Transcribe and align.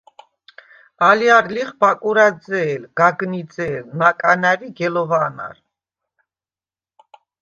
ალჲარ 1.09 1.45
ლიხ: 1.53 1.69
ბაკურაძე̄ლ, 1.79 2.81
გაგნიძე̄ლ, 2.99 3.85
ნაკანარ 3.99 4.59
ი 4.67 4.69
გელოვა̄ნარ. 4.77 5.57